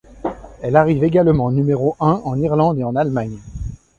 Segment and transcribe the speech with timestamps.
[0.63, 3.37] Elle arrive également numéro un en Irlande et en Allemagne.